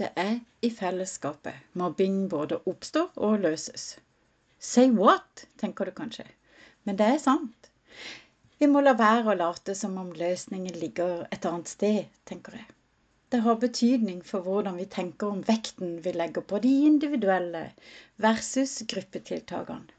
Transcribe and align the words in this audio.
Det 0.00 0.08
er 0.18 0.38
i 0.66 0.70
fellesskapet 0.74 1.76
mobbing 1.78 2.24
både 2.30 2.56
oppstår 2.70 3.12
og 3.26 3.36
løses. 3.44 3.84
Say 4.58 4.90
what, 4.90 5.44
tenker 5.60 5.86
du 5.86 5.92
kanskje. 5.94 6.24
Men 6.84 6.98
det 6.98 7.06
er 7.12 7.20
sant. 7.22 7.68
Vi 8.58 8.66
må 8.70 8.82
la 8.82 8.96
være 8.98 9.30
å 9.30 9.36
late 9.38 9.76
som 9.78 9.94
om 10.02 10.10
løsningen 10.18 10.80
ligger 10.80 11.28
et 11.36 11.46
annet 11.50 11.70
sted, 11.70 12.10
tenker 12.26 12.58
jeg. 12.58 12.66
Det 13.30 13.42
har 13.46 13.62
betydning 13.62 14.20
for 14.26 14.42
hvordan 14.46 14.76
vi 14.82 14.88
tenker 14.96 15.30
om 15.30 15.46
vekten 15.46 15.96
vi 16.02 16.12
legger 16.18 16.42
på 16.42 16.58
de 16.66 16.74
individuelle 16.90 17.64
versus 18.26 18.80
gruppetiltakene. 18.90 19.94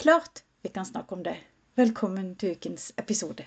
Klart 0.00 0.44
vi 0.64 0.72
kan 0.72 0.88
snakke 0.88 1.16
om 1.18 1.24
det. 1.28 1.36
Velkommen 1.76 2.34
til 2.40 2.56
ukens 2.56 2.92
episode. 2.96 3.44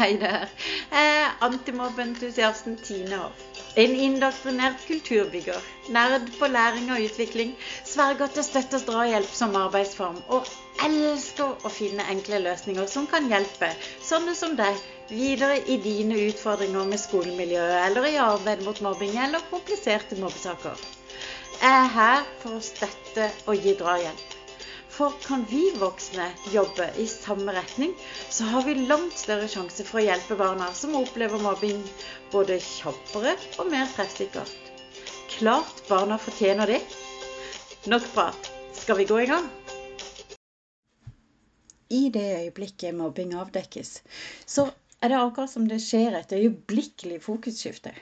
Hei 0.00 0.16
der. 0.16 0.48
Er 0.90 1.42
antimobbentusiasten 1.44 2.78
Tine 2.82 3.18
Hoff. 3.18 3.40
En 3.76 3.90
indoktrinert 4.04 4.86
kulturbygger. 4.86 5.58
Nerd 5.88 6.30
på 6.38 6.46
læring 6.46 6.88
og 6.92 7.02
utvikling. 7.04 7.50
Sverger 7.84 8.32
til 8.32 8.46
støtte 8.46 8.80
og 8.80 8.86
drahjelp 8.86 9.34
som 9.42 9.58
arbeidsform. 9.60 10.22
Og 10.28 10.48
elsker 10.86 11.68
å 11.68 11.74
finne 11.74 12.08
enkle 12.14 12.40
løsninger 12.46 12.88
som 12.88 13.10
kan 13.12 13.28
hjelpe 13.28 13.68
sånne 14.08 14.38
som 14.40 14.56
deg 14.56 14.80
videre 15.12 15.60
i 15.68 15.76
dine 15.84 16.16
utfordringer 16.30 16.88
med 16.94 17.04
skolemiljøet 17.04 17.76
eller 17.84 18.08
i 18.08 18.16
arbeid 18.24 18.64
mot 18.64 18.80
mobbing 18.88 19.20
eller 19.20 19.44
kompliserte 19.52 20.16
mobbesaker. 20.24 20.80
Jeg 21.60 21.76
er 21.84 21.94
her 22.00 22.28
for 22.40 22.56
å 22.56 22.68
støtte 22.72 23.28
og 23.44 23.68
gi 23.68 23.76
drahjelp. 23.84 24.39
For 24.90 25.14
kan 25.22 25.44
vi 25.50 25.70
voksne 25.78 26.26
jobbe 26.52 26.88
i 26.98 27.06
samme 27.06 27.52
retning, 27.54 27.92
så 28.30 28.44
har 28.50 28.64
vi 28.66 28.74
langt 28.74 29.14
større 29.18 29.46
sjanse 29.48 29.86
for 29.86 30.00
å 30.00 30.04
hjelpe 30.04 30.36
barna 30.40 30.72
som 30.74 30.96
opplever 30.98 31.40
mobbing, 31.40 31.78
både 32.32 32.58
kjappere 32.64 33.36
og 33.62 33.70
mer 33.70 33.86
treffsikkert. 33.94 34.56
Klart 35.30 35.84
barna 35.88 36.18
fortjener 36.18 36.74
det. 36.74 36.80
Nok 37.88 38.08
prat. 38.16 38.50
Skal 38.80 38.98
vi 38.98 39.06
gå 39.08 39.20
i 39.22 39.28
gang? 39.30 39.46
I 41.90 42.02
det 42.14 42.26
øyeblikket 42.40 42.94
mobbing 42.98 43.32
avdekkes, 43.38 43.94
så 44.46 44.66
er 45.00 45.12
det 45.14 45.20
akkurat 45.22 45.54
som 45.54 45.70
det 45.70 45.80
skjer 45.84 46.18
et 46.18 46.34
øyeblikkelig 46.36 47.22
fokusskifte. 47.24 47.94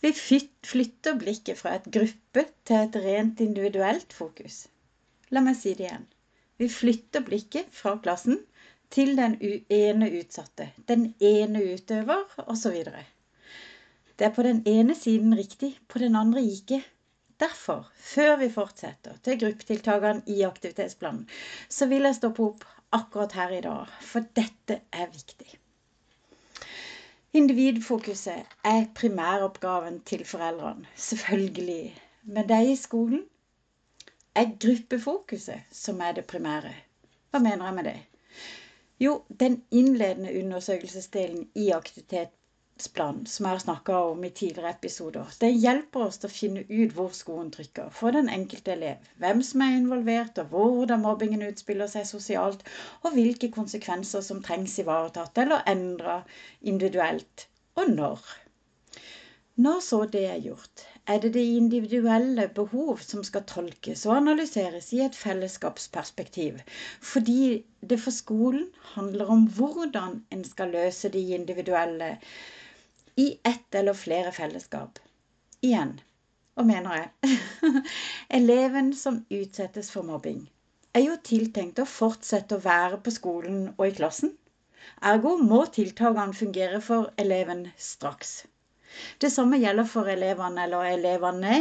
Vi 0.00 0.12
flytter 0.16 1.20
blikket 1.20 1.60
fra 1.60 1.76
et 1.76 1.86
gruppe 1.92 2.48
til 2.68 2.80
et 2.80 2.98
rent 3.04 3.40
individuelt 3.44 4.12
fokus. 4.16 4.66
La 5.30 5.42
meg 5.44 5.58
si 5.60 5.74
det 5.76 5.86
igjen. 5.86 6.06
Vi 6.58 6.68
flytter 6.72 7.24
blikket 7.26 7.68
fra 7.74 7.96
klassen 8.02 8.40
til 8.94 9.14
den 9.18 9.36
ene 9.70 10.08
utsatte, 10.18 10.70
den 10.88 11.10
ene 11.20 11.62
utøver 11.74 12.24
osv. 12.48 12.78
Det 14.18 14.26
er 14.26 14.34
på 14.34 14.42
den 14.46 14.62
ene 14.66 14.96
siden 14.98 15.36
riktig, 15.38 15.74
på 15.88 16.00
den 16.02 16.16
andre 16.16 16.42
ikke. 16.42 16.80
Derfor, 17.38 17.84
før 17.94 18.36
vi 18.40 18.48
fortsetter 18.50 19.20
til 19.22 19.38
gruppetiltakene 19.38 20.24
i 20.26 20.40
aktivitetsplanen, 20.42 21.28
så 21.70 21.86
vil 21.86 22.08
jeg 22.08 22.18
stoppe 22.18 22.42
opp 22.48 22.64
akkurat 22.98 23.36
her 23.38 23.54
i 23.54 23.62
dag, 23.62 23.92
for 24.02 24.26
dette 24.34 24.80
er 24.90 25.12
viktig. 25.12 25.52
Individfokuset 27.38 28.58
er 28.66 28.88
primæroppgaven 28.96 30.00
til 30.08 30.24
foreldrene, 30.26 30.88
selvfølgelig. 30.96 31.94
Men 32.24 32.48
det 32.48 32.56
er 32.56 32.72
i 32.72 32.76
skolen 32.80 33.22
er 34.38 34.54
gruppefokuset 34.62 35.72
som 35.74 36.00
er 36.04 36.14
det 36.18 36.26
primære. 36.30 36.70
Hva 37.30 37.40
mener 37.42 37.66
jeg 37.66 37.76
med 37.78 37.88
det? 37.88 37.98
Jo, 39.02 39.12
den 39.40 39.62
innledende 39.70 40.34
undersøkelsesdelen 40.40 41.48
i 41.54 41.68
aktivitetsplanen 41.74 43.26
som 43.30 43.46
jeg 43.46 43.52
har 43.54 43.62
snakka 43.62 43.98
om 44.12 44.24
i 44.26 44.30
tidligere 44.30 44.72
episoder, 44.74 45.34
det 45.40 45.50
hjelper 45.54 46.06
oss 46.06 46.18
til 46.22 46.30
å 46.30 46.34
finne 46.34 46.64
ut 46.68 46.94
hvor 46.96 47.14
skoen 47.18 47.52
trykker 47.54 47.92
for 47.94 48.14
den 48.14 48.30
enkelte 48.34 48.74
elev. 48.74 49.06
Hvem 49.22 49.42
som 49.50 49.62
er 49.66 49.76
involvert, 49.76 50.38
og 50.42 50.50
hvordan 50.54 51.04
mobbingen 51.04 51.46
utspiller 51.46 51.90
seg 51.90 52.06
sosialt, 52.10 52.66
og 53.02 53.14
hvilke 53.14 53.52
konsekvenser 53.54 54.24
som 54.26 54.42
trengs 54.42 54.78
ivaretatt 54.82 55.42
eller 55.44 55.66
endra 55.74 56.20
individuelt, 56.60 57.48
og 57.78 57.94
når. 57.94 58.34
Når 59.62 59.80
så 59.90 60.04
det 60.10 60.26
er 60.30 60.42
gjort, 60.42 60.86
er 61.08 61.20
det 61.22 61.30
det 61.34 61.44
individuelle 61.56 62.44
behov 62.56 62.98
som 63.04 63.22
skal 63.24 63.46
tolkes 63.48 64.04
og 64.08 64.16
analyseres 64.18 64.90
i 64.92 65.00
et 65.04 65.16
fellesskapsperspektiv. 65.16 66.58
Fordi 67.12 67.64
det 67.90 68.00
for 68.02 68.14
skolen 68.16 68.66
handler 68.94 69.32
om 69.36 69.46
hvordan 69.58 70.18
en 70.36 70.44
skal 70.44 70.74
løse 70.76 71.08
de 71.14 71.22
individuelle 71.38 72.10
i 73.16 73.28
ett 73.52 73.80
eller 73.80 73.96
flere 73.96 74.32
fellesskap. 74.32 75.00
Igjen, 75.62 75.96
og 76.56 76.66
mener 76.66 77.00
jeg? 77.00 77.38
Eleven 78.40 78.92
som 78.94 79.24
utsettes 79.30 79.90
for 79.94 80.06
mobbing, 80.06 80.44
er 80.94 81.06
jo 81.06 81.16
tiltenkt 81.24 81.80
å 81.82 81.88
fortsette 81.88 82.58
å 82.58 82.64
være 82.68 83.00
på 83.02 83.14
skolen 83.16 83.64
og 83.76 83.86
i 83.88 83.96
klassen. 83.96 84.36
Ergo 85.08 85.36
må 85.40 85.64
tiltakene 85.74 86.36
fungere 86.36 86.80
for 86.84 87.10
eleven 87.24 87.66
straks. 87.76 88.42
Det 89.24 89.30
samme 89.32 89.58
gjelder 89.62 89.88
for 89.94 90.10
elevene 90.12 90.64
eller 90.68 90.92
elevene 90.92 91.56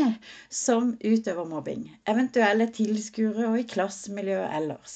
som 0.59 0.93
utøver 1.03 1.49
mobbing, 1.49 1.87
eventuelle 2.13 2.69
tilskuere 2.77 3.49
og 3.49 3.57
i 3.61 3.65
klassemiljøet 3.73 4.55
ellers. 4.61 4.95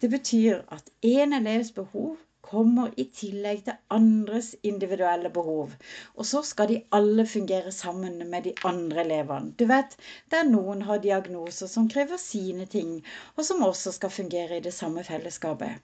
Det 0.00 0.10
betyr 0.14 0.62
at 0.78 0.90
én 1.14 1.36
elevs 1.40 1.74
behov 1.80 2.16
kommer 2.48 2.92
i 2.96 3.04
tillegg 3.20 3.58
til 3.66 3.76
andres 3.94 4.54
individuelle 4.70 5.30
behov. 5.34 5.74
Og 6.16 6.28
så 6.30 6.40
skal 6.50 6.70
de 6.72 6.78
alle 6.98 7.26
fungere 7.26 7.72
sammen 7.78 8.22
med 8.30 8.48
de 8.48 8.54
andre 8.70 9.04
elevene. 9.04 9.52
Du 9.58 9.66
vet, 9.68 9.98
der 10.32 10.48
noen 10.48 10.86
har 10.88 11.02
diagnoser 11.04 11.68
som 11.68 11.90
krever 11.92 12.20
sine 12.22 12.66
ting, 12.78 12.96
og 13.36 13.44
som 13.50 13.66
også 13.68 13.92
skal 13.98 14.14
fungere 14.20 14.58
i 14.58 14.64
det 14.64 14.74
samme 14.80 15.04
fellesskapet. 15.04 15.76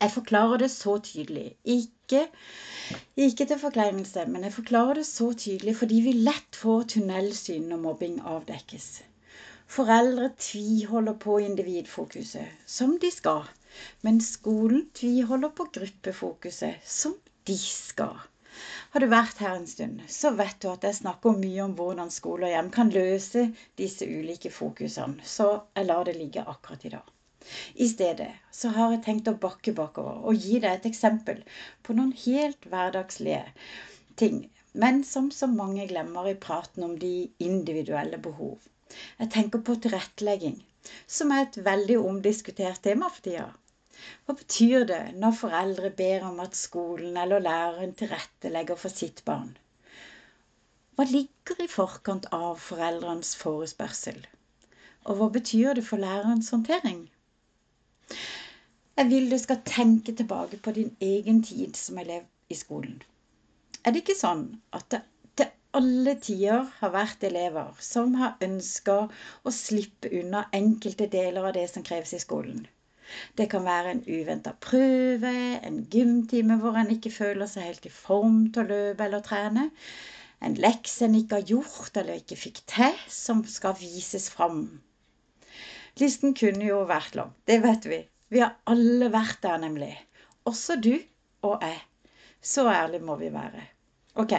Jeg 0.00 0.12
forklarer 0.14 0.62
det 0.62 0.70
så 0.74 0.98
tydelig. 1.08 1.46
Ikke, 1.64 2.26
ikke 3.16 3.46
til 3.50 3.58
forkleinelse, 3.62 4.26
men 4.26 4.46
jeg 4.46 4.56
forklarer 4.58 5.00
det 5.00 5.06
så 5.08 5.32
tydelig 5.32 5.76
fordi 5.80 6.00
vi 6.04 6.14
lett 6.28 6.60
får 6.60 6.86
tunnelsyn 6.94 7.68
når 7.72 7.82
mobbing 7.86 8.20
avdekkes. 8.34 8.88
Foreldre 9.76 10.28
tviholder 10.38 11.16
på 11.26 11.38
individfokuset, 11.42 12.60
som 12.66 12.98
de 13.00 13.10
skal. 13.10 13.48
Men 14.06 14.20
skolen 14.22 14.84
tviholder 14.94 15.50
på 15.50 15.66
gruppefokuset, 15.78 16.84
som 16.84 17.16
de 17.48 17.56
skal. 17.58 18.20
Har 18.92 19.02
du 19.02 19.08
vært 19.10 19.40
her 19.42 19.56
en 19.58 19.66
stund, 19.66 20.04
så 20.16 20.30
vet 20.38 20.60
du 20.62 20.68
at 20.70 20.84
jeg 20.86 21.00
snakker 21.00 21.34
mye 21.40 21.64
om 21.64 21.74
hvordan 21.78 22.12
skole 22.14 22.46
og 22.46 22.54
hjem 22.54 22.70
kan 22.76 22.92
løse 22.94 23.48
disse 23.80 24.06
ulike 24.06 24.52
fokusene, 24.54 25.26
så 25.26 25.48
jeg 25.74 25.88
lar 25.88 26.06
det 26.06 26.14
ligge 26.20 26.44
akkurat 26.54 26.86
i 26.86 26.92
dag. 26.94 27.08
I 27.74 27.88
stedet 27.90 28.30
så 28.58 28.70
har 28.76 28.92
jeg 28.94 29.02
tenkt 29.06 29.30
å 29.30 29.36
bakke 29.44 29.74
bakover 29.78 30.24
og 30.30 30.44
gi 30.46 30.60
deg 30.64 30.78
et 30.78 30.88
eksempel 30.90 31.42
på 31.86 31.96
noen 31.98 32.12
helt 32.24 32.68
hverdagslige 32.72 33.42
ting, 34.22 34.38
men 34.84 35.02
som 35.08 35.30
så 35.34 35.48
mange 35.50 35.88
glemmer 35.90 36.30
i 36.30 36.38
praten 36.46 36.86
om 36.86 36.94
de 36.98 37.12
individuelle 37.48 38.18
behov. 38.28 38.56
Jeg 39.18 39.30
tenker 39.34 39.62
på 39.66 39.76
tilrettelegging, 39.84 40.56
som 41.18 41.34
er 41.34 41.46
et 41.46 41.60
veldig 41.68 41.98
omdiskutert 42.12 42.82
tema 42.86 43.10
for 43.12 43.26
tida. 43.28 43.50
Hva 44.26 44.34
betyr 44.38 44.86
det 44.90 45.02
når 45.22 45.36
foreldre 45.38 45.90
ber 45.98 46.24
om 46.28 46.40
at 46.44 46.56
skolen 46.58 47.16
eller 47.24 47.44
læreren 47.44 47.94
tilrettelegger 48.00 48.80
for 48.80 49.00
sitt 49.02 49.22
barn? 49.28 49.52
Hva 50.94 51.06
ligger 51.10 51.62
i 51.64 51.70
forkant 51.70 52.26
av 52.34 52.58
foreldrenes 52.62 53.34
forespørsel? 53.38 54.20
Og 55.04 55.18
hva 55.20 55.28
betyr 55.36 55.74
det 55.78 55.86
for 55.86 56.02
lærerens 56.02 56.50
håndtering? 56.54 57.04
Jeg 58.98 59.10
vil 59.10 59.30
du 59.30 59.38
skal 59.42 59.62
tenke 59.66 60.12
tilbake 60.14 60.60
på 60.62 60.72
din 60.76 60.92
egen 61.02 61.42
tid 61.42 61.74
som 61.78 61.98
elev 61.98 62.26
i 62.50 62.56
skolen. 62.58 63.00
Er 63.84 63.92
det 63.92 64.04
ikke 64.04 64.16
sånn 64.18 64.44
at 64.78 64.86
det 64.92 65.00
til 65.40 65.50
alle 65.80 66.14
tider 66.22 66.68
har 66.78 66.92
vært 66.94 67.26
elever 67.26 67.80
som 67.82 68.14
har 68.20 68.36
ønska 68.46 68.94
å 69.08 69.54
slippe 69.56 70.12
unna 70.20 70.44
enkelte 70.60 71.08
deler 71.16 71.48
av 71.48 71.56
det 71.58 71.66
som 71.72 71.86
kreves 71.86 72.14
i 72.14 72.22
skolen? 72.22 72.62
Det 73.36 73.48
kan 73.52 73.66
være 73.66 73.90
en 73.96 74.04
uventa 74.06 74.54
prøve, 74.66 75.34
en 75.58 75.82
gymtime 75.92 76.56
hvor 76.62 76.78
en 76.80 76.94
ikke 76.94 77.12
føler 77.12 77.50
seg 77.50 77.66
helt 77.68 77.90
i 77.90 77.92
form 77.92 78.44
til 78.54 78.62
å 78.62 78.68
løpe 78.70 79.08
eller 79.08 79.26
trene, 79.26 79.66
en 80.44 80.56
lekse 80.60 81.08
en 81.08 81.18
ikke 81.18 81.40
har 81.40 81.50
gjort 81.50 81.98
eller 82.00 82.22
ikke 82.22 82.38
fikk 82.46 82.62
til, 82.70 82.96
som 83.10 83.42
skal 83.48 83.76
vises 83.80 84.30
fram 84.32 84.66
Listen 86.00 86.34
kunne 86.34 86.66
jo 86.66 86.82
vært 86.90 87.14
lang, 87.14 87.30
det 87.46 87.60
vet 87.62 87.86
vi. 87.86 88.00
Vi 88.34 88.40
har 88.42 88.56
alle 88.70 89.10
vært 89.14 89.42
der, 89.44 89.60
nemlig. 89.62 89.92
Også 90.48 90.76
du 90.82 90.94
og 91.46 91.62
jeg. 91.62 91.78
Så 92.44 92.66
ærlig 92.68 93.00
må 93.04 93.16
vi 93.20 93.30
være. 93.32 93.62
Ok, 94.20 94.34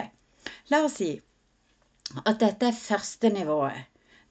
la 0.70 0.82
oss 0.84 0.98
si 1.00 1.14
at 2.22 2.38
dette 2.42 2.68
er 2.68 2.76
første 2.76 3.30
nivået. 3.32 3.86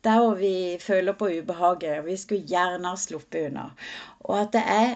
Der 0.06 0.22
hvor 0.22 0.38
vi 0.38 0.78
føler 0.80 1.18
på 1.18 1.32
ubehaget, 1.34 2.00
og 2.00 2.06
vi 2.06 2.16
skulle 2.18 2.48
gjerne 2.48 2.94
ha 2.94 3.00
sluppet 3.00 3.50
unna. 3.50 3.66
Og 4.30 4.38
at 4.40 4.54
det 4.54 4.64
er 4.76 4.94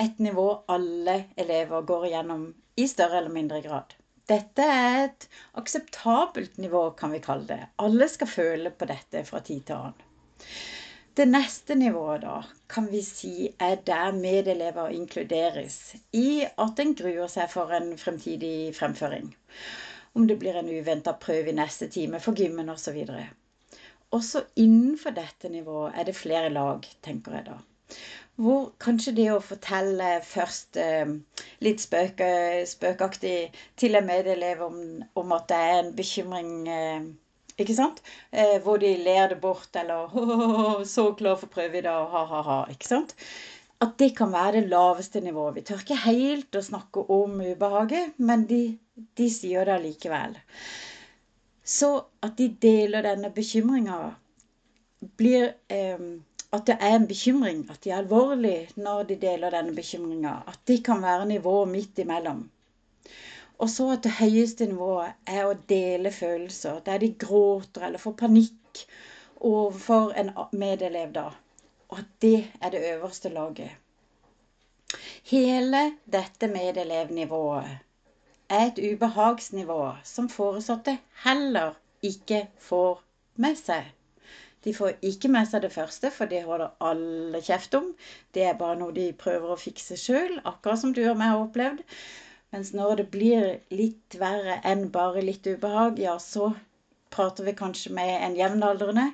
et 0.00 0.18
nivå 0.24 0.46
alle 0.72 1.18
elever 1.36 1.84
går 1.86 2.06
igjennom 2.08 2.46
i 2.80 2.86
større 2.88 3.20
eller 3.20 3.34
mindre 3.34 3.60
grad. 3.62 3.92
Dette 4.28 4.64
er 4.64 5.04
et 5.04 5.28
akseptabelt 5.60 6.56
nivå, 6.58 6.90
kan 6.96 7.12
vi 7.12 7.20
kalle 7.20 7.46
det. 7.50 7.60
Alle 7.82 8.08
skal 8.08 8.30
føle 8.30 8.70
på 8.70 8.88
dette 8.88 9.24
fra 9.28 9.42
tid 9.44 9.66
til 9.68 9.76
annen. 9.76 10.08
Det 11.16 11.26
neste 11.28 11.74
nivået 11.74 12.22
da, 12.22 12.38
kan 12.72 12.86
vi 12.92 13.02
si 13.04 13.48
er 13.60 13.74
der 13.86 14.14
medelever 14.16 14.88
inkluderes 14.88 15.74
i 16.16 16.44
at 16.64 16.78
en 16.80 16.94
gruer 16.96 17.28
seg 17.28 17.50
for 17.52 17.74
en 17.76 17.90
fremtidig 18.00 18.72
fremføring. 18.78 19.26
Om 20.14 20.24
det 20.30 20.38
blir 20.40 20.56
en 20.56 20.70
uventa 20.72 21.12
prøve 21.12 21.52
i 21.52 21.56
neste 21.58 21.90
time 21.92 22.20
for 22.20 22.38
gymmen 22.38 22.72
osv. 22.72 23.02
Også 24.10 24.44
innenfor 24.56 25.12
dette 25.18 25.52
nivået 25.52 25.92
er 26.00 26.08
det 26.08 26.16
flere 26.16 26.48
lag, 26.48 26.88
tenker 27.04 27.36
jeg 27.36 27.46
da. 27.50 27.58
Hvor 28.40 28.70
kanskje 28.80 29.12
det 29.20 29.28
å 29.34 29.40
fortelle 29.44 30.14
først 30.24 30.80
eh, 30.80 31.12
litt 31.60 31.84
spøk, 31.84 32.24
spøkaktig 32.72 33.36
til 33.76 34.00
en 34.00 34.08
medelev 34.08 34.64
om, 34.64 34.78
om, 35.12 35.36
at 35.36 35.50
det 35.52 35.60
er 35.66 35.80
en 35.82 35.92
bekymring 35.96 36.54
eh, 36.72 37.04
ikke 37.60 37.74
sant? 37.76 38.02
Eh, 38.32 38.58
hvor 38.62 38.78
de 38.82 38.92
ler 39.04 39.28
det 39.32 39.40
bort, 39.40 39.68
eller 39.76 40.12
'Så 40.92 41.12
klar 41.18 41.36
for 41.36 41.46
prøve 41.46 41.78
i 41.78 41.84
dag', 41.86 42.08
ha-ha-ha. 42.14 42.58
Ikke 42.70 42.88
sant? 42.88 43.14
At 43.82 43.98
det 43.98 44.12
kan 44.16 44.32
være 44.32 44.60
det 44.60 44.68
laveste 44.70 45.20
nivået. 45.20 45.54
Vi 45.56 45.60
tør 45.66 45.82
ikke 45.82 46.00
helt 46.04 46.56
å 46.56 46.62
snakke 46.62 47.04
om 47.10 47.40
ubehaget, 47.40 48.18
men 48.18 48.46
de, 48.46 48.62
de 49.18 49.28
sier 49.30 49.66
det 49.66 49.74
allikevel. 49.74 50.36
Så 51.64 51.90
at 52.22 52.36
de 52.38 52.48
deler 52.62 53.02
denne 53.06 53.30
bekymringa, 53.34 53.98
blir 55.18 55.48
eh, 55.68 56.04
At 56.52 56.66
det 56.68 56.74
er 56.84 56.94
en 56.98 57.06
bekymring, 57.08 57.62
at 57.72 57.78
de 57.84 57.90
er 57.90 58.02
alvorlige 58.02 58.68
når 58.76 59.06
de 59.08 59.14
deler 59.16 59.54
denne 59.54 59.72
bekymringa. 59.72 60.34
At 60.46 60.60
de 60.68 60.82
kan 60.84 61.00
være 61.02 61.26
nivået 61.30 61.70
midt 61.70 61.98
imellom. 62.04 62.42
Og 63.62 63.70
så 63.70 63.84
at 63.94 64.02
det 64.04 64.16
høyeste 64.18 64.66
nivået 64.66 65.12
er 65.30 65.44
å 65.46 65.54
dele 65.70 66.10
følelser, 66.10 66.80
der 66.86 66.98
de 66.98 67.12
gråter 67.24 67.84
eller 67.86 68.02
får 68.02 68.16
panikk 68.24 68.80
overfor 69.38 70.10
en 70.18 70.32
medelev, 70.58 71.12
da. 71.14 71.28
Og 71.92 72.00
at 72.02 72.10
det 72.24 72.38
er 72.60 72.74
det 72.74 72.82
øverste 72.88 73.30
laget. 73.30 73.70
Hele 75.30 75.82
dette 76.16 76.48
medelevnivået 76.50 77.78
er 78.50 78.66
et 78.66 78.80
ubehagsnivå 78.82 79.80
som 80.04 80.28
foresatte 80.28 80.98
heller 81.24 81.78
ikke 82.02 82.46
får 82.58 82.98
med 83.44 83.56
seg. 83.60 83.86
De 84.64 84.74
får 84.74 84.98
ikke 85.12 85.30
med 85.32 85.46
seg 85.50 85.62
det 85.64 85.72
første, 85.74 86.10
for 86.10 86.30
det 86.30 86.42
holder 86.48 86.74
alle 86.90 87.40
kjeft 87.46 87.78
om. 87.78 87.88
Det 88.34 88.44
er 88.48 88.58
bare 88.58 88.76
noe 88.82 88.94
de 88.98 89.06
prøver 89.24 89.54
å 89.54 89.60
fikse 89.68 89.96
sjøl, 89.98 90.36
akkurat 90.44 90.82
som 90.82 90.92
du 90.94 91.02
og 91.06 91.16
meg 91.22 91.32
har 91.32 91.46
opplevd. 91.46 91.86
Mens 92.52 92.72
når 92.76 92.96
det 93.00 93.06
blir 93.14 93.46
litt 93.72 94.16
verre 94.20 94.58
enn 94.68 94.88
bare 94.94 95.22
litt 95.24 95.46
ubehag, 95.48 96.00
ja, 96.02 96.18
så 96.20 96.50
prater 97.12 97.48
vi 97.48 97.54
kanskje 97.56 97.92
med 97.96 98.12
en 98.26 98.36
jevnaldrende. 98.36 99.06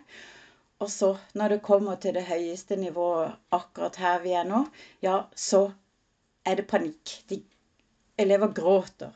Og 0.82 0.90
så, 0.90 1.12
når 1.34 1.54
det 1.54 1.62
kommer 1.66 1.98
til 2.02 2.14
det 2.14 2.26
høyeste 2.28 2.76
nivået 2.78 3.34
akkurat 3.54 3.98
her 4.02 4.20
vi 4.22 4.34
er 4.38 4.46
nå, 4.46 4.64
ja, 5.02 5.20
så 5.34 5.68
er 6.46 6.58
det 6.60 6.68
panikk. 6.70 7.14
De 7.30 7.40
elever 8.18 8.52
gråter. 8.54 9.14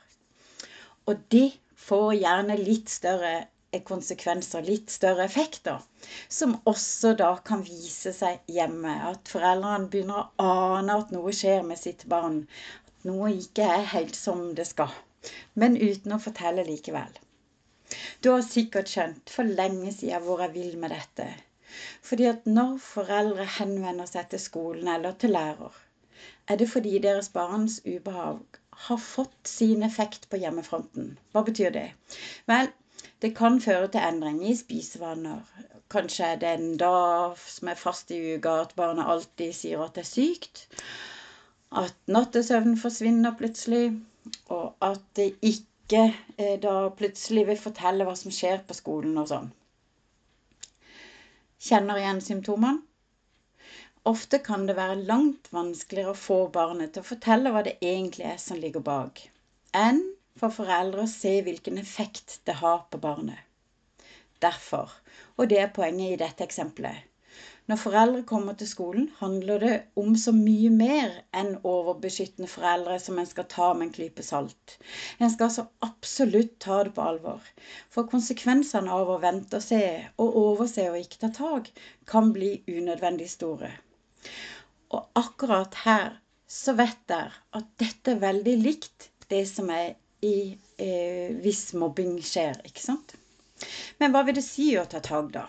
Og 1.06 1.22
de 1.34 1.48
får 1.86 2.12
gjerne 2.18 2.58
litt 2.62 2.90
større 2.90 3.34
konsekvenser, 3.88 4.62
litt 4.66 4.90
større 4.92 5.24
effekter, 5.24 5.80
som 6.28 6.58
også 6.68 7.14
da 7.18 7.30
kan 7.46 7.62
vise 7.64 8.12
seg 8.14 8.42
hjemme. 8.52 8.92
At 9.10 9.30
foreldrene 9.32 9.88
begynner 9.90 10.26
å 10.42 10.50
ane 10.76 10.98
at 11.00 11.14
noe 11.14 11.32
skjer 11.36 11.64
med 11.66 11.80
sitt 11.80 12.04
barn 12.10 12.42
noe 13.08 13.32
ikke 13.34 13.66
er 13.76 13.88
helt 13.92 14.16
som 14.18 14.42
det 14.58 14.66
skal, 14.70 14.92
men 15.54 15.78
uten 15.80 16.16
å 16.16 16.20
fortelle 16.22 16.64
likevel. 16.68 17.12
Du 18.24 18.30
har 18.32 18.44
sikkert 18.46 18.90
skjønt 18.92 19.32
for 19.36 19.56
lenge 19.60 19.92
siden 19.94 20.22
hvor 20.26 20.42
jeg 20.44 20.54
vil 20.54 20.76
med 20.82 20.94
dette. 20.94 21.26
Fordi 22.08 22.28
at 22.30 22.46
når 22.58 22.76
foreldre 22.84 23.46
henvender 23.58 24.08
seg 24.08 24.28
til 24.32 24.40
skolen 24.44 24.90
eller 24.94 25.16
til 25.20 25.34
lærer, 25.36 25.74
er 26.48 26.58
det 26.60 26.68
fordi 26.70 26.98
deres 27.04 27.30
barns 27.34 27.80
ubehag 27.86 28.60
har 28.86 29.00
fått 29.04 29.48
sin 29.48 29.82
effekt 29.86 30.28
på 30.30 30.40
hjemmefronten. 30.42 31.12
Hva 31.32 31.44
betyr 31.46 31.74
det? 31.74 31.88
Vel, 32.50 32.70
det 33.22 33.34
kan 33.38 33.60
føre 33.60 33.88
til 33.92 34.04
endring 34.06 34.40
i 34.48 34.54
spisevaner. 34.58 35.42
Kanskje 35.92 36.32
er 36.32 36.42
det 36.42 36.52
en 36.56 36.76
dag 36.80 37.38
som 37.46 37.68
er 37.68 37.80
fast 37.80 38.10
i 38.14 38.20
uka 38.36 38.60
at 38.64 38.76
barnet 38.78 39.10
alltid 39.14 39.52
sier 39.56 39.82
at 39.84 39.96
det 39.98 40.06
er 40.06 40.12
sykt 40.12 40.66
at 41.78 41.96
nattesøvnen 42.12 42.76
forsvinner 42.80 43.34
plutselig, 43.38 43.96
og 44.52 44.74
at 44.84 45.02
det 45.16 45.32
ikke 45.42 46.04
eh, 46.38 46.56
da 46.62 46.88
plutselig 46.96 47.46
vil 47.48 47.60
fortelle 47.60 48.06
hva 48.06 48.14
som 48.18 48.34
skjer 48.34 48.62
på 48.68 48.76
skolen 48.76 49.18
og 49.20 49.28
sånn. 49.32 49.50
Kjenner 51.62 52.00
igjen 52.00 52.20
symptomene? 52.24 52.82
Ofte 54.10 54.40
kan 54.42 54.64
det 54.66 54.74
være 54.74 55.04
langt 55.06 55.46
vanskeligere 55.54 56.10
å 56.10 56.18
få 56.18 56.38
barnet 56.54 56.90
til 56.94 57.04
å 57.04 57.06
fortelle 57.06 57.52
hva 57.54 57.62
det 57.62 57.76
egentlig 57.78 58.26
er 58.32 58.40
som 58.42 58.58
ligger 58.58 58.82
bak, 58.82 59.20
enn 59.78 60.00
for 60.40 60.50
foreldre 60.50 61.04
å 61.04 61.10
se 61.10 61.36
hvilken 61.46 61.78
effekt 61.78 62.40
det 62.48 62.56
har 62.58 62.82
på 62.90 62.98
barnet. 62.98 63.38
Derfor, 64.42 64.90
og 65.38 65.52
det 65.52 65.60
er 65.62 65.70
poenget 65.76 66.16
i 66.16 66.18
dette 66.24 66.42
eksempelet, 66.42 67.06
når 67.70 67.78
foreldre 67.78 68.22
kommer 68.26 68.56
til 68.58 68.66
skolen, 68.66 69.04
handler 69.20 69.60
det 69.62 69.74
om 70.02 70.16
så 70.18 70.32
mye 70.34 70.70
mer 70.74 71.12
enn 71.38 71.52
overbeskyttende 71.62 72.50
foreldre 72.50 72.96
som 73.00 73.20
en 73.22 73.28
skal 73.28 73.46
ta 73.52 73.68
med 73.76 73.86
en 73.86 73.92
klype 73.94 74.24
salt. 74.26 74.74
En 75.22 75.30
skal 75.30 75.52
så 75.54 75.64
absolutt 75.86 76.56
ta 76.64 76.80
det 76.88 76.94
på 76.96 77.04
alvor. 77.06 77.46
For 77.94 78.10
konsekvensene 78.10 78.90
av 78.90 79.12
å 79.14 79.20
vente 79.22 79.60
og 79.60 79.64
se, 79.64 79.82
og 80.18 80.40
overse 80.42 80.88
og 80.90 80.98
ikke 80.98 81.22
ta 81.22 81.30
tak, 81.38 81.70
kan 82.10 82.34
bli 82.34 82.56
unødvendig 82.66 83.30
store. 83.30 83.70
Og 84.92 85.22
akkurat 85.22 85.78
her 85.86 86.18
så 86.50 86.74
vet 86.76 87.14
jeg 87.14 87.30
at 87.30 87.72
dette 87.80 88.16
er 88.16 88.22
veldig 88.26 88.58
likt 88.60 89.08
det 89.30 89.46
som 89.48 89.70
er 89.72 89.94
i 90.22 90.36
eh, 90.82 91.30
hvis 91.42 91.70
mobbing 91.78 92.18
skjer, 92.26 92.58
ikke 92.66 92.82
sant? 92.82 93.14
Men 94.02 94.12
hva 94.12 94.26
vil 94.26 94.36
det 94.36 94.44
si 94.44 94.72
å 94.76 94.84
ta 94.90 95.00
tak, 95.02 95.30
da? 95.34 95.46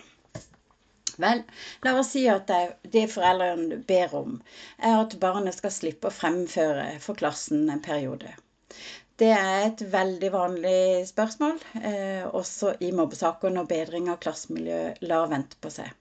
Vel, 1.21 1.43
la 1.85 1.93
oss 1.99 2.11
si 2.15 2.23
at 2.31 2.49
det 2.93 3.03
foreldrene 3.11 3.77
ber 3.89 4.13
om, 4.17 4.37
er 4.79 4.95
at 5.01 5.15
barnet 5.21 5.57
skal 5.57 5.73
slippe 5.73 6.09
å 6.09 6.15
fremføre 6.15 6.87
for 7.03 7.19
klassen 7.19 7.67
en 7.69 7.81
periode. 7.85 8.31
Det 9.21 9.29
er 9.35 9.67
et 9.67 9.83
veldig 9.93 10.31
vanlig 10.33 10.79
spørsmål, 11.11 11.59
eh, 11.89 12.23
også 12.25 12.73
i 12.81 12.89
mobbesaker 12.97 13.53
når 13.53 13.69
bedring 13.69 14.09
av 14.09 14.17
klassemiljø 14.25 14.79
lar 15.11 15.29
vente 15.35 15.59
på 15.61 15.69
seg. 15.75 15.91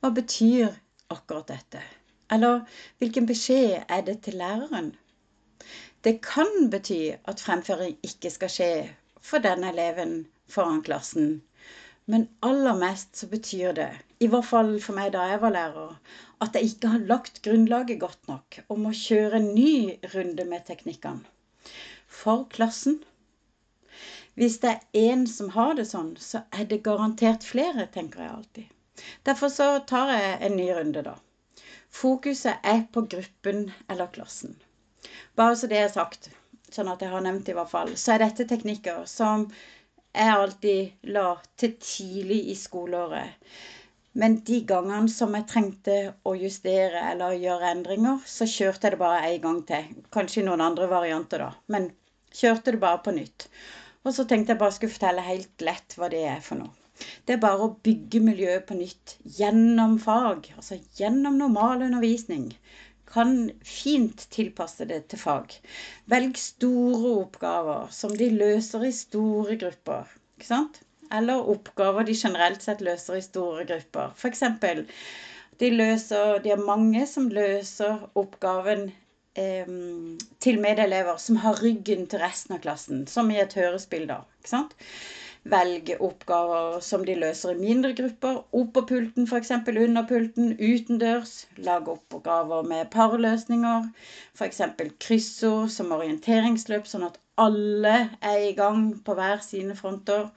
Hva 0.00 0.12
betyr 0.18 0.76
akkurat 1.16 1.48
dette? 1.54 1.80
Eller 2.30 2.66
hvilken 3.00 3.26
beskjed 3.30 3.86
er 3.88 4.04
det 4.06 4.20
til 4.26 4.36
læreren? 4.42 4.92
Det 6.04 6.18
kan 6.22 6.68
bety 6.70 7.00
at 7.24 7.42
fremføring 7.42 7.96
ikke 8.04 8.30
skal 8.30 8.52
skje 8.52 8.72
for 9.24 9.42
denne 9.42 9.72
eleven 9.72 10.18
foran 10.52 10.84
klassen 10.86 11.38
men 12.06 12.28
aller 12.40 12.74
mest 12.78 13.16
så 13.16 13.26
betyr 13.26 13.72
det, 13.72 13.90
i 14.20 14.28
hvert 14.32 14.48
fall 14.48 14.70
for 14.80 14.96
meg 14.96 15.12
da 15.14 15.26
jeg 15.30 15.40
var 15.42 15.52
lærer, 15.54 15.96
at 16.44 16.56
jeg 16.56 16.70
ikke 16.70 16.92
har 16.94 17.08
lagt 17.10 17.42
grunnlaget 17.44 18.00
godt 18.00 18.30
nok 18.30 18.60
om 18.72 18.86
å 18.88 18.94
kjøre 18.96 19.40
en 19.40 19.50
ny 19.56 19.96
runde 20.14 20.46
med 20.48 20.64
teknikkene. 20.68 21.24
For 22.20 22.46
klassen. 22.52 23.02
Hvis 24.36 24.58
det 24.62 24.72
er 24.72 25.12
én 25.12 25.26
som 25.28 25.50
har 25.56 25.74
det 25.76 25.86
sånn, 25.90 26.14
så 26.20 26.42
er 26.52 26.68
det 26.70 26.82
garantert 26.86 27.44
flere, 27.44 27.86
tenker 27.92 28.24
jeg 28.24 28.32
alltid. 28.32 28.72
Derfor 29.28 29.52
så 29.52 29.68
tar 29.88 30.12
jeg 30.12 30.34
en 30.48 30.56
ny 30.56 30.70
runde, 30.76 31.04
da. 31.04 31.16
Fokuset 31.92 32.64
er 32.64 32.82
på 32.92 33.04
gruppen 33.12 33.70
eller 33.88 34.12
klassen. 34.12 34.56
Bare 35.36 35.56
så 35.56 35.68
det 35.68 35.80
er 35.80 35.92
sagt, 35.92 36.30
sånn 36.72 36.88
at 36.92 37.04
jeg 37.04 37.12
har 37.12 37.24
nevnt 37.24 37.46
det 37.46 37.54
i 37.54 37.58
hvert 37.58 37.72
fall, 37.72 37.94
så 38.00 38.14
er 38.14 38.24
dette 38.24 38.48
teknikker 38.48 39.04
som 39.08 39.46
jeg 40.16 40.32
alltid 40.32 41.08
la 41.16 41.30
til 41.60 41.76
tidlig 41.80 42.42
i 42.52 42.56
skoleåret. 42.56 43.36
Men 44.16 44.38
de 44.48 44.62
gangene 44.68 45.12
som 45.12 45.34
jeg 45.36 45.46
trengte 45.50 45.96
å 46.24 46.32
justere 46.40 47.02
eller 47.10 47.36
gjøre 47.36 47.72
endringer, 47.74 48.22
så 48.24 48.48
kjørte 48.48 48.88
jeg 48.88 48.96
det 48.96 49.02
bare 49.02 49.26
en 49.28 49.42
gang 49.42 49.60
til. 49.68 49.90
Kanskje 50.16 50.46
noen 50.46 50.64
andre 50.64 50.88
varianter, 50.90 51.44
da. 51.44 51.50
Men 51.72 51.90
kjørte 52.32 52.72
det 52.74 52.80
bare 52.86 53.02
på 53.04 53.14
nytt. 53.16 53.48
Og 54.06 54.14
så 54.16 54.24
tenkte 54.24 54.54
jeg 54.54 54.62
bare 54.62 54.76
skulle 54.76 54.94
fortelle 54.94 55.26
helt 55.26 55.66
lett 55.68 55.98
hva 55.98 56.08
det 56.12 56.24
er 56.30 56.42
for 56.44 56.62
noe. 56.62 56.72
Det 57.28 57.36
er 57.36 57.42
bare 57.42 57.66
å 57.66 57.74
bygge 57.84 58.22
miljøet 58.24 58.64
på 58.68 58.78
nytt 58.78 59.18
gjennom 59.36 59.98
fag, 60.00 60.48
altså 60.56 60.78
gjennom 60.96 61.36
normal 61.42 61.84
undervisning 61.84 62.48
kan 63.06 63.50
fint 63.64 64.26
tilpasse 64.34 64.86
det 64.90 65.02
til 65.10 65.20
fag. 65.20 65.54
Velg 66.10 66.38
store 66.40 67.12
oppgaver 67.22 67.92
som 67.94 68.14
de 68.18 68.30
løser 68.34 68.88
i 68.88 68.92
store 68.94 69.56
grupper. 69.60 70.10
ikke 70.36 70.48
sant? 70.50 70.80
Eller 71.12 71.48
oppgaver 71.54 72.06
de 72.06 72.14
generelt 72.14 72.62
sett 72.62 72.84
løser 72.84 73.18
i 73.18 73.24
store 73.24 73.64
grupper. 73.68 74.14
F.eks. 74.16 74.42
De, 75.60 75.70
løser, 75.72 76.38
de 76.44 76.52
er 76.52 76.62
mange 76.62 77.06
som 77.08 77.28
løser 77.32 78.02
oppgaven 78.14 78.88
eh, 79.38 79.76
til 80.40 80.60
medelever 80.60 81.20
som 81.22 81.38
har 81.44 81.62
ryggen 81.62 82.06
til 82.10 82.20
resten 82.24 82.56
av 82.58 82.64
klassen, 82.66 83.06
som 83.10 83.30
i 83.30 83.40
et 83.40 83.56
hørespill, 83.56 84.08
da. 84.10 84.22
ikke 84.40 84.52
sant? 84.52 84.76
Velge 85.46 85.94
oppgaver 86.02 86.80
som 86.82 87.04
de 87.06 87.14
løser 87.14 87.52
i 87.54 87.60
mindre 87.60 87.92
grupper. 87.94 88.40
Oppå 88.60 88.82
pulten, 88.88 89.28
f.eks. 89.30 89.52
under 89.68 90.06
pulten, 90.08 90.56
utendørs. 90.58 91.46
Lage 91.68 91.92
oppgaver 91.94 92.66
med 92.66 92.90
parløsninger. 92.90 93.86
F.eks. 94.34 94.60
kryssord 95.04 95.70
som 95.70 95.94
orienteringsløp, 95.94 96.90
sånn 96.90 97.06
at 97.06 97.20
alle 97.38 97.94
er 98.24 98.48
i 98.48 98.56
gang 98.58 98.88
på 99.06 99.14
hver 99.14 99.44
sine 99.44 99.76
fronter. 99.78 100.32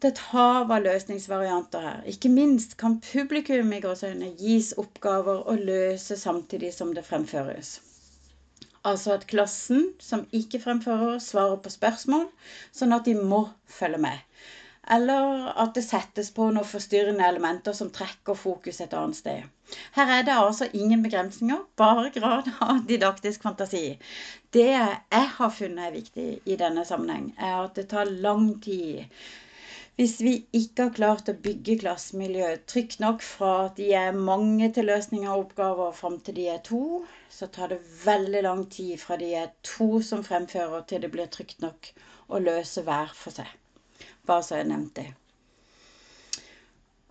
Det 0.00 0.08
er 0.08 0.12
et 0.14 0.20
hav 0.30 0.70
av 0.72 0.80
løsningsvarianter 0.80 1.82
her. 1.84 1.96
Ikke 2.08 2.30
minst 2.32 2.78
kan 2.80 2.94
publikum 3.04 3.72
i 3.76 3.80
gåseøynene 3.84 4.30
gis 4.40 4.70
oppgaver 4.80 5.42
å 5.44 5.56
løse 5.60 6.16
samtidig 6.16 6.70
som 6.72 6.94
det 6.96 7.02
fremføres. 7.04 7.74
Altså 8.88 9.12
at 9.12 9.26
klassen 9.28 9.90
som 10.00 10.22
ikke 10.32 10.62
fremfører, 10.62 11.18
svarer 11.20 11.60
på 11.60 11.72
spørsmål, 11.74 12.30
sånn 12.72 12.96
at 12.96 13.10
de 13.10 13.12
må 13.18 13.42
følge 13.68 14.00
med. 14.06 14.22
Eller 14.96 15.50
at 15.60 15.74
det 15.76 15.84
settes 15.84 16.32
på 16.32 16.46
noen 16.48 16.64
forstyrrende 16.70 17.26
elementer 17.28 17.76
som 17.76 17.92
trekker 17.92 18.38
fokus 18.40 18.80
et 18.80 18.96
annet 18.96 19.20
sted. 19.20 19.44
Her 19.98 20.14
er 20.16 20.24
det 20.24 20.38
altså 20.38 20.70
ingen 20.72 21.04
begrensninger, 21.04 21.60
bare 21.76 22.08
grad 22.16 22.48
av 22.64 22.80
didaktisk 22.88 23.44
fantasi. 23.44 23.84
Det 24.56 24.66
jeg 24.72 25.28
har 25.36 25.54
funnet 25.60 25.90
er 25.90 25.96
viktig 26.00 26.26
i 26.48 26.58
denne 26.64 26.88
sammenheng, 26.88 27.34
er 27.36 27.66
at 27.66 27.76
det 27.76 27.90
tar 27.92 28.08
lang 28.08 28.54
tid 28.64 29.04
hvis 30.00 30.14
vi 30.24 30.30
ikke 30.56 30.86
har 30.86 30.92
klart 30.96 31.26
å 31.28 31.32
bygge 31.44 31.74
klassemiljøet 31.82 32.62
trygt 32.72 33.02
nok 33.02 33.20
fra 33.20 33.48
at 33.66 33.74
de 33.76 33.90
er 33.92 34.16
mange 34.16 34.70
til 34.72 34.86
løsning 34.88 35.26
av 35.28 35.42
oppgaver 35.42 35.90
fram 35.98 36.16
til 36.24 36.38
de 36.38 36.46
er 36.48 36.62
to, 36.64 37.02
så 37.28 37.50
tar 37.52 37.68
det 37.74 37.82
veldig 38.06 38.40
lang 38.46 38.62
tid 38.72 38.94
fra 39.02 39.18
de 39.20 39.28
er 39.42 39.50
to 39.60 40.00
som 40.06 40.24
fremfører, 40.24 40.86
til 40.88 41.04
det 41.04 41.10
blir 41.12 41.28
trygt 41.28 41.60
nok 41.60 41.90
å 42.32 42.40
løse 42.40 42.80
hver 42.86 43.12
for 43.18 43.36
seg. 43.42 43.52
Bare 44.24 44.46
så 44.46 44.62
jeg 44.62 44.70
nevnte 44.70 45.04
det. 45.04 45.12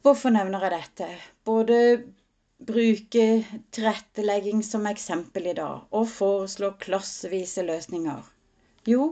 Hvorfor 0.02 0.34
nevner 0.34 0.66
jeg 0.66 0.80
dette? 0.80 1.14
Både 1.46 1.80
bruke 2.74 3.30
tilrettelegging 3.70 4.66
som 4.66 4.90
eksempel 4.90 5.54
i 5.54 5.58
dag, 5.62 5.86
og 5.94 6.10
foreslå 6.10 6.74
klassevise 6.82 7.70
løsninger. 7.70 8.26
Jo, 8.90 9.12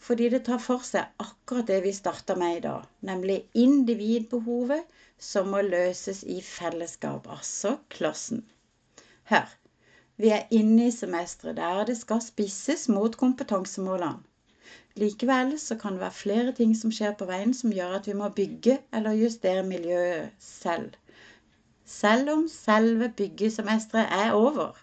fordi 0.00 0.28
det 0.32 0.42
tar 0.46 0.60
for 0.64 0.84
seg 0.86 1.10
akkurat 1.22 1.68
det 1.68 1.80
vi 1.84 1.92
starta 1.92 2.36
med 2.40 2.56
i 2.56 2.62
dag, 2.64 2.86
nemlig 3.04 3.42
individbehovet 3.54 4.88
som 5.20 5.50
må 5.52 5.60
løses 5.66 6.22
i 6.24 6.40
fellesskap, 6.44 7.28
altså 7.28 7.76
klassen. 7.92 8.46
Hør, 9.30 9.50
vi 10.16 10.32
er 10.36 10.48
inne 10.56 10.88
i 10.88 10.94
semesteret 10.94 11.60
der 11.60 11.84
det 11.88 11.98
skal 12.00 12.24
spisses 12.24 12.88
mot 12.92 13.16
kompetansemålene. 13.20 14.24
Likevel 14.98 15.54
så 15.60 15.76
kan 15.78 15.94
det 15.94 16.02
være 16.02 16.18
flere 16.18 16.52
ting 16.56 16.72
som 16.76 16.90
skjer 16.92 17.12
på 17.18 17.28
veien 17.28 17.52
som 17.54 17.72
gjør 17.72 18.00
at 18.00 18.08
vi 18.08 18.16
må 18.18 18.28
bygge 18.34 18.80
eller 18.96 19.16
justere 19.20 19.62
miljøet 19.66 20.32
selv. 20.42 20.96
Selv 21.86 22.30
om 22.34 22.46
selve 22.50 23.08
byggesemesteret 23.16 24.12
er 24.24 24.32
over. 24.32 24.74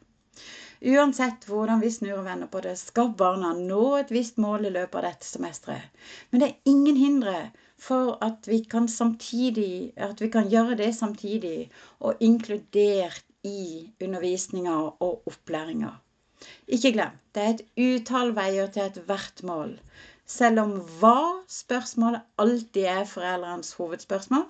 Uansett 0.86 1.48
hvordan 1.50 1.79
vi 1.81 1.89
snur 1.89 2.19
og 2.19 2.25
vender 2.27 2.50
på 2.53 2.60
det, 2.62 2.75
skal 2.77 3.13
barna 3.17 3.53
nå 3.57 3.96
et 3.98 4.12
visst 4.13 4.38
mål 4.38 4.67
i 4.69 4.74
løpet 4.75 5.00
av 5.00 5.07
dette 5.07 5.25
semesteret. 5.25 6.03
Men 6.29 6.43
det 6.43 6.50
er 6.50 6.74
ingen 6.74 7.00
hindre 7.01 7.38
for 7.81 8.17
at 8.25 8.46
vi 8.50 8.60
kan, 8.69 8.86
samtidig, 8.88 9.93
at 9.98 10.22
vi 10.22 10.29
kan 10.34 10.50
gjøre 10.50 10.77
det 10.77 10.91
samtidig 10.96 11.72
og 12.00 12.22
inkludert 12.22 13.25
i 13.43 13.89
undervisninga 14.03 14.75
og 15.01 15.25
opplæringa. 15.31 15.96
Ikke 16.69 16.93
glem, 16.93 17.17
det 17.34 17.43
er 17.43 17.55
et 17.55 17.65
utall 17.88 18.36
veier 18.38 18.69
til 18.74 18.86
ethvert 18.86 19.41
mål. 19.50 19.74
Selv 20.29 20.62
om 20.62 20.74
hva 21.00 21.41
spørsmålet 21.50 22.25
alltid 22.38 22.86
er 22.91 23.10
foreldrenes 23.10 23.74
hovedspørsmål, 23.79 24.46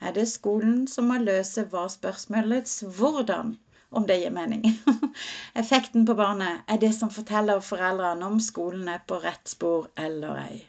er 0.00 0.12
det 0.12 0.26
skolen 0.28 0.84
som 0.90 1.08
må 1.08 1.20
løse 1.22 1.64
hva 1.72 1.86
spørsmålets 1.88 2.82
hvordan 2.98 3.54
om 3.96 4.06
det 4.06 4.18
gir 4.20 4.34
mening. 4.34 4.64
Effekten 5.62 6.06
på 6.06 6.16
barnet 6.18 6.62
er 6.70 6.80
det 6.82 6.92
som 6.96 7.12
forteller 7.14 7.64
foreldrene 7.64 8.26
om 8.26 8.40
skolen 8.42 8.88
er 8.90 9.02
på 9.06 9.20
rett 9.22 9.48
spor 9.50 9.88
eller 10.06 10.40
ei. 10.44 10.62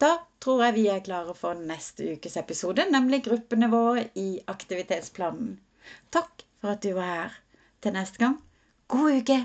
Da 0.00 0.14
tror 0.40 0.64
jeg 0.64 0.76
vi 0.78 0.86
er 0.88 1.04
klare 1.04 1.34
for 1.36 1.58
neste 1.70 2.14
ukes 2.14 2.38
episode, 2.40 2.86
nemlig 2.90 3.24
gruppene 3.28 3.68
våre 3.72 4.08
i 4.16 4.30
aktivitetsplanen. 4.48 5.58
Takk 6.14 6.46
for 6.60 6.76
at 6.76 6.82
du 6.84 6.94
var 6.96 7.12
her. 7.12 7.38
Til 7.84 7.94
neste 7.94 8.18
gang, 8.24 8.40
god 8.88 9.20
uke! 9.20 9.44